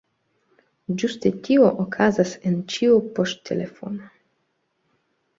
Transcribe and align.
Ĝuste 1.01 1.31
tio 1.47 1.67
okazas 1.83 2.31
en 2.51 2.55
ĉiu 2.75 2.95
poŝtelefono. 3.19 4.09